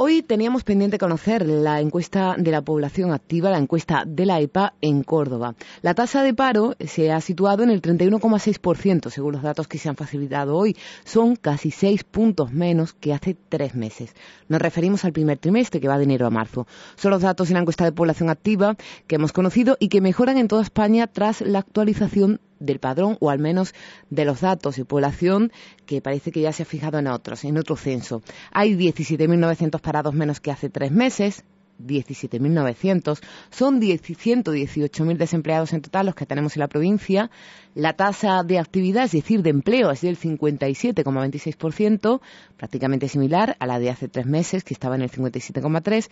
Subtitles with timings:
[0.00, 4.74] Hoy teníamos pendiente conocer la encuesta de la población activa, la encuesta de la EPA
[4.80, 5.56] en Córdoba.
[5.82, 9.88] La tasa de paro se ha situado en el 31,6%, según los datos que se
[9.88, 10.76] han facilitado hoy.
[11.04, 14.14] Son casi seis puntos menos que hace tres meses.
[14.46, 16.68] Nos referimos al primer trimestre, que va de enero a marzo.
[16.94, 18.76] Son los datos en la encuesta de población activa
[19.08, 23.30] que hemos conocido y que mejoran en toda España tras la actualización del padrón o
[23.30, 23.74] al menos
[24.10, 25.52] de los datos de población
[25.86, 28.22] que parece que ya se ha fijado en otros, en otro censo.
[28.52, 31.44] Hay 17.900 parados menos que hace tres meses,
[31.78, 33.20] 17.900.
[33.50, 37.30] Son 118.000 desempleados en total los que tenemos en la provincia.
[37.74, 42.20] La tasa de actividad, es decir, de empleo, es del 57,26%,
[42.56, 46.08] prácticamente similar a la de hace tres meses, que estaba en el 57,3%.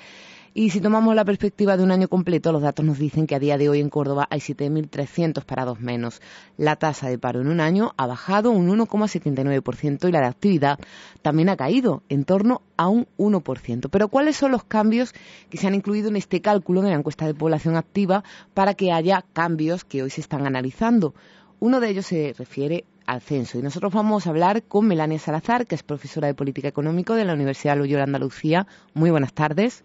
[0.59, 3.39] Y si tomamos la perspectiva de un año completo, los datos nos dicen que a
[3.39, 6.23] día de hoy en Córdoba hay 7.300 parados menos.
[6.57, 10.79] La tasa de paro en un año ha bajado un 1,79% y la de actividad
[11.21, 13.91] también ha caído en torno a un 1%.
[13.91, 15.13] Pero ¿cuáles son los cambios
[15.51, 18.93] que se han incluido en este cálculo en la encuesta de población activa para que
[18.93, 21.15] haya cambios que hoy se están analizando?
[21.61, 23.59] Uno de ellos se refiere al censo.
[23.59, 27.27] Y nosotros vamos a hablar con Melania Salazar, que es profesora de Política Económica de
[27.27, 28.67] la Universidad Loyola Andalucía.
[28.95, 29.85] Muy buenas tardes.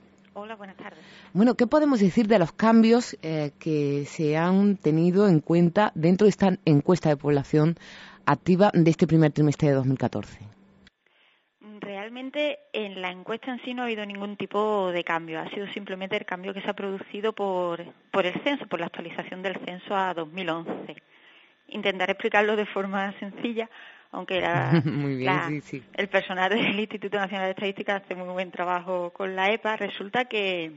[0.61, 0.99] Buenas tardes.
[1.33, 6.25] Bueno, ¿qué podemos decir de los cambios eh, que se han tenido en cuenta dentro
[6.25, 7.77] de esta encuesta de población
[8.27, 10.39] activa de este primer trimestre de 2014?
[11.79, 15.39] Realmente en la encuesta en sí no ha habido ningún tipo de cambio.
[15.39, 18.85] Ha sido simplemente el cambio que se ha producido por, por el censo, por la
[18.85, 20.95] actualización del censo a 2011.
[21.69, 23.67] Intentaré explicarlo de forma sencilla,
[24.11, 25.83] aunque la, bien, la, sí, sí.
[25.95, 29.77] el personal del Instituto Nacional de Estadística hace muy buen trabajo con la EPA.
[29.77, 30.73] Resulta que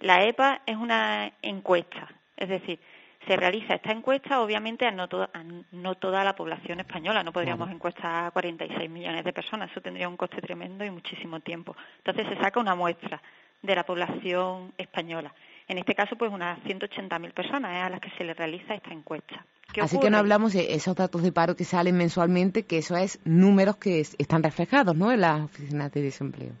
[0.00, 2.78] la EPA es una encuesta, es decir,
[3.26, 5.42] se realiza esta encuesta obviamente a no, toda, a
[5.72, 10.08] no toda la población española, no podríamos encuestar a 46 millones de personas, eso tendría
[10.08, 11.76] un coste tremendo y muchísimo tiempo.
[11.98, 13.20] Entonces se saca una muestra
[13.62, 15.34] de la población española.
[15.66, 18.92] En este caso, pues unas 180.000 personas es a las que se le realiza esta
[18.92, 19.44] encuesta.
[19.80, 23.20] Así que no hablamos de esos datos de paro que salen mensualmente, que eso es
[23.24, 25.12] números que están reflejados ¿no?
[25.12, 26.52] en las oficinas de desempleo.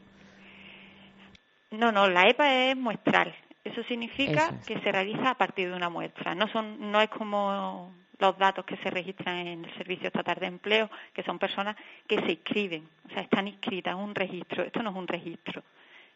[1.70, 3.34] No, no, la EPA es muestral.
[3.64, 4.66] Eso significa eso es.
[4.66, 6.34] que se realiza a partir de una muestra.
[6.34, 10.46] No, son, no es como los datos que se registran en el Servicio Estatal de
[10.46, 14.62] Empleo, que son personas que se inscriben, o sea, están inscritas en un registro.
[14.62, 15.62] Esto no es un registro.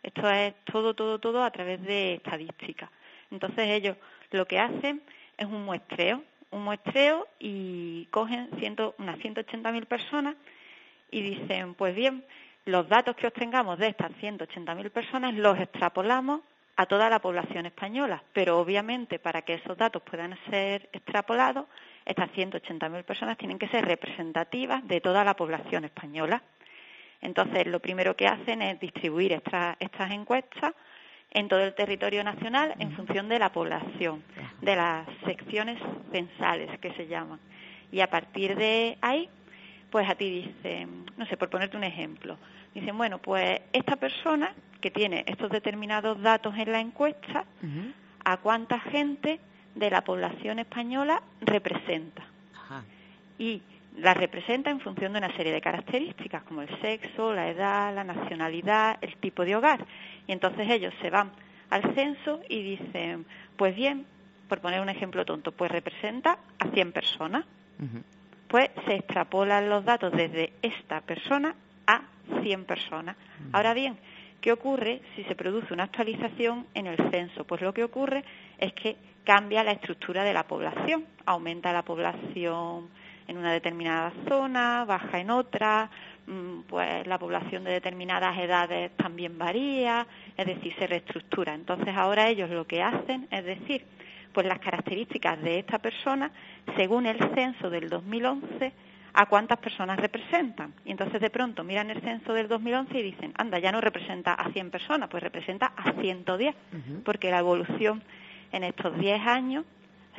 [0.03, 2.91] Esto es todo, todo, todo a través de estadística.
[3.31, 3.97] Entonces ellos
[4.31, 5.03] lo que hacen
[5.37, 10.37] es un muestreo, un muestreo y cogen ciento, unas 180.000 personas
[11.11, 12.25] y dicen, pues bien,
[12.65, 16.41] los datos que obtengamos de estas 180.000 personas los extrapolamos
[16.77, 21.67] a toda la población española, pero obviamente para que esos datos puedan ser extrapolados,
[22.05, 26.43] estas 180.000 personas tienen que ser representativas de toda la población española.
[27.21, 30.73] Entonces, lo primero que hacen es distribuir estas, estas encuestas
[31.33, 34.23] en todo el territorio nacional en función de la población,
[34.61, 35.79] de las secciones
[36.11, 37.39] censales que se llaman.
[37.93, 39.29] Y a partir de ahí,
[39.91, 42.37] pues a ti dicen, no sé, por ponerte un ejemplo,
[42.75, 47.93] dicen, bueno, pues esta persona que tiene estos determinados datos en la encuesta, uh -huh.
[48.25, 49.41] ¿a cuánta gente
[49.75, 52.23] de la población española representa?
[52.55, 52.85] Ajá.
[53.41, 53.63] Y
[53.97, 58.05] la representa en función de una serie de características como el sexo, la edad, la
[58.05, 59.85] nacionalidad, el tipo de hogar.
[60.27, 61.33] Y entonces ellos se van
[61.71, 63.25] al censo y dicen,
[63.57, 64.05] pues bien,
[64.47, 67.47] por poner un ejemplo tonto, pues representa a 100 personas.
[67.79, 68.03] Uh -huh.
[68.47, 71.55] Pues se extrapolan los datos desde esta persona
[71.87, 72.03] a
[72.43, 73.17] 100 personas.
[73.17, 73.51] Uh -huh.
[73.55, 73.97] Ahora bien,
[74.43, 77.45] ¿qué ocurre si se produce una actualización en el censo?
[77.45, 78.23] Pues lo que ocurre
[78.59, 82.89] es que cambia la estructura de la población, aumenta la población
[83.29, 85.91] en una determinada zona, baja en otra,
[86.69, 90.07] pues la población de determinadas edades también varía,
[90.37, 91.55] es decir, se reestructura.
[91.55, 93.85] Entonces ahora ellos lo que hacen es decir,
[94.33, 96.31] pues las características de esta persona,
[96.77, 98.73] según el censo del 2011,
[99.13, 100.73] a cuántas personas representan.
[100.85, 104.35] Y entonces de pronto miran el censo del 2011 y dicen, anda, ya no representa
[104.35, 107.03] a 100 personas, pues representa a 110, uh -huh.
[107.03, 108.03] porque la evolución
[108.53, 109.65] en estos 10 años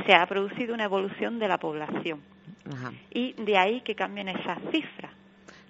[0.05, 2.21] se ha producido una evolución de la población.
[2.65, 2.91] Ajá.
[3.11, 5.11] Y de ahí que cambien esas cifras.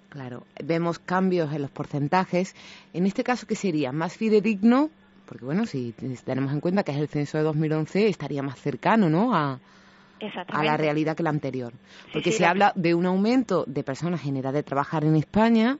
[0.08, 2.54] Claro, vemos cambios en los porcentajes.
[2.92, 3.92] En este caso, ¿qué sería?
[3.92, 4.90] ¿Más fidedigno?
[5.24, 5.94] Porque, bueno, si
[6.24, 9.58] tenemos en cuenta que es el censo de 2011, estaría más cercano, ¿no?, a,
[10.48, 11.72] a la realidad que la anterior.
[12.12, 15.78] Porque se habla de un aumento de personas en edad de trabajar en España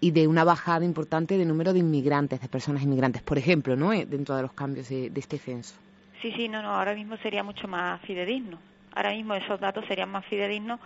[0.00, 3.94] y de una bajada importante de número de inmigrantes, de personas inmigrantes, por ejemplo, ¿no?,
[3.94, 5.74] eh, dentro de los cambios de, de este censo.
[6.20, 8.58] Sí, sí, no, no, ahora mismo sería mucho más fidedigno.
[8.94, 10.80] Ahora mismo esos datos serían más fidedignos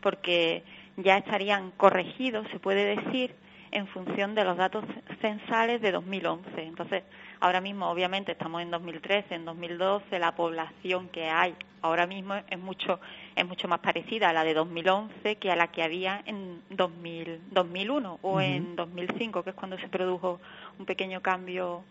[0.00, 0.62] porque
[0.96, 3.34] ya estarían corregidos, se puede decir,
[3.72, 4.84] en función de los datos
[5.20, 6.62] censales de 2011.
[6.62, 7.04] Entonces,
[7.40, 12.58] ahora mismo, obviamente, estamos en 2013, en 2012, la población que hay ahora mismo es
[12.58, 13.00] mucho
[13.34, 17.40] es mucho más parecida a la de 2011 que a la que había en 2000,
[17.50, 20.40] 2001 o en 2005, que es cuando se produjo
[20.78, 21.84] un pequeño cambio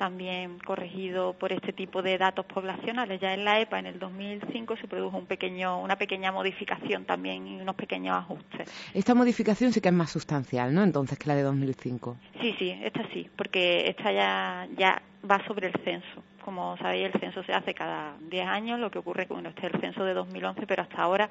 [0.00, 3.20] también corregido por este tipo de datos poblacionales.
[3.20, 7.46] Ya en la EPA en el 2005 se produjo un pequeño, una pequeña modificación también
[7.46, 8.72] y unos pequeños ajustes.
[8.94, 10.82] Esta modificación sí que es más sustancial, ¿no?
[10.82, 12.16] Entonces que la de 2005.
[12.40, 16.24] Sí, sí, esta sí, porque esta ya, ya va sobre el censo.
[16.46, 19.78] Como sabéis, el censo se hace cada 10 años, lo que ocurre con este el
[19.82, 21.28] censo de 2011, pero hasta ahora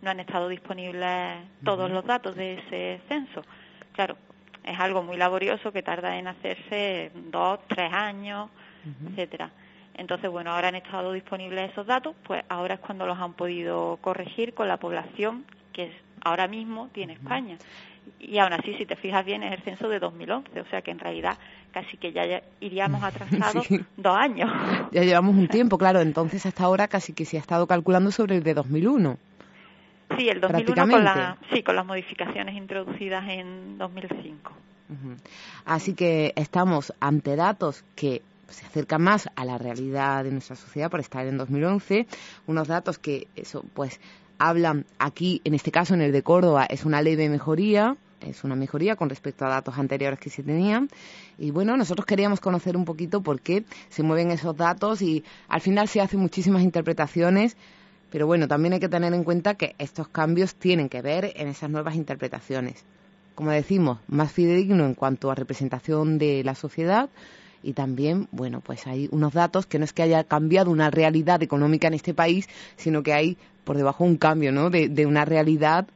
[0.00, 3.42] no han estado disponibles todos los datos de ese censo.
[3.94, 4.16] Claro,
[4.64, 8.50] es algo muy laborioso que tarda en hacerse dos, tres años,
[9.10, 9.50] etcétera.
[9.94, 13.98] Entonces, bueno, ahora han estado disponibles esos datos, pues ahora es cuando los han podido
[14.00, 15.92] corregir con la población que
[16.24, 17.58] ahora mismo tiene España.
[18.18, 20.90] Y aún así, si te fijas bien, es el censo de 2011, o sea que
[20.90, 21.36] en realidad
[21.72, 23.66] casi que ya iríamos atrasados
[23.96, 24.50] dos años.
[24.92, 28.36] Ya llevamos un tiempo, claro, entonces hasta ahora casi que se ha estado calculando sobre
[28.36, 29.18] el de 2001.
[30.16, 34.52] Sí, el 2001 con, la, sí, con las modificaciones introducidas en 2005.
[35.64, 40.90] Así que estamos ante datos que se acercan más a la realidad de nuestra sociedad
[40.90, 42.06] por estar en 2011,
[42.46, 44.00] unos datos que eso pues
[44.38, 48.44] hablan aquí, en este caso en el de Córdoba, es una ley de mejoría, es
[48.44, 50.88] una mejoría con respecto a datos anteriores que se tenían.
[51.38, 55.60] Y bueno, nosotros queríamos conocer un poquito por qué se mueven esos datos y al
[55.60, 57.56] final se hacen muchísimas interpretaciones
[58.12, 61.48] pero bueno, también hay que tener en cuenta que estos cambios tienen que ver en
[61.48, 62.84] esas nuevas interpretaciones.
[63.34, 67.08] Como decimos, más fidedigno en cuanto a representación de la sociedad
[67.62, 71.42] y también, bueno, pues hay unos datos que no es que haya cambiado una realidad
[71.42, 74.68] económica en este país, sino que hay por debajo un cambio, ¿no?
[74.68, 75.86] De, una realidad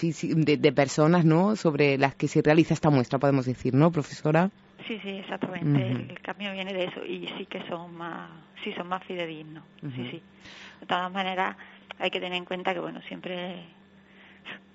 [0.00, 1.54] de, de, personas, ¿no?
[1.54, 4.50] Sobre las que se realiza esta muestra, podemos decir, ¿no, profesora?
[4.90, 5.88] Sí, sí, exactamente.
[5.88, 8.28] El cambio viene de eso y sí que son más,
[8.64, 9.62] sí son más fidedignos.
[9.80, 10.22] Sí, sí.
[10.80, 11.56] De todas maneras,
[12.00, 13.66] hay que tener en cuenta que, bueno, siempre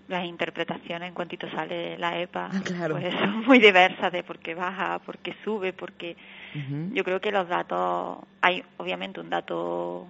[0.08, 4.56] las interpretaciones en cuantito sale la EPA ah, pues son muy diversas de por qué
[4.56, 6.16] baja, por qué sube, porque
[6.94, 10.08] yo creo que los datos, hay obviamente un dato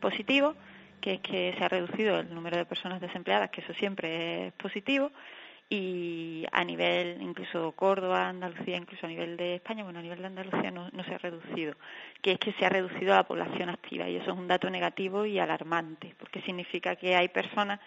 [0.00, 0.54] positivo,
[1.00, 4.52] que es que se ha reducido el número de personas desempleadas, que eso siempre es
[4.52, 5.10] positivo,
[5.72, 10.26] y a nivel incluso Córdoba, Andalucía, incluso a nivel de España, bueno, a nivel de
[10.26, 11.76] Andalucía no, se ha reducido,
[12.20, 15.24] que es que se ha reducido la población activa y eso es un dato negativo
[15.24, 17.78] y alarmante, porque significa que hay personas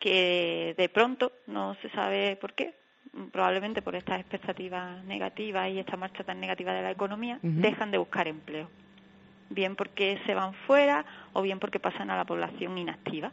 [0.00, 2.74] que de pronto no se sabe por qué,
[3.30, 7.98] probablemente por estas expectativas negativas y esta marcha tan negativa de la economía, dejan de
[7.98, 8.68] buscar empleo,
[9.48, 11.04] bien porque se van fuera
[11.34, 13.30] o bien porque pasan a la población inactiva.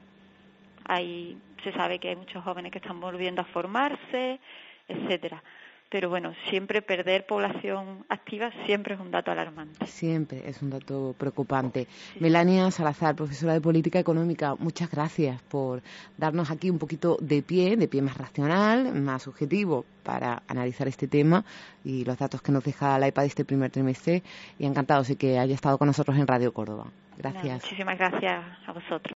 [0.87, 4.39] Hay, se sabe que hay muchos jóvenes que están volviendo a formarse,
[4.87, 5.43] etcétera.
[5.89, 9.85] Pero bueno, siempre perder población activa siempre es un dato alarmante.
[9.85, 11.87] Siempre es un dato preocupante.
[12.19, 15.83] Melania Salazar, profesora de Política Económica, muchas gracias por
[16.17, 21.07] darnos aquí un poquito de pie, de pie más racional, más subjetivo para analizar este
[21.07, 21.45] tema
[21.83, 24.23] y los datos que nos deja la EPA de este primer trimestre.
[24.57, 26.91] Y encantados de que haya estado con nosotros en Radio Córdoba.
[27.17, 27.63] Gracias.
[27.63, 29.13] muchísimas gracias a vosotros.